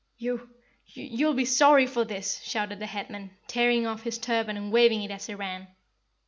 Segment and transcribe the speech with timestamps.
[0.17, 0.49] "You
[0.87, 5.03] you YOU'LL be sorry for this!" shouted the Headman, tearing off his turban and waving
[5.03, 5.67] it as he ran.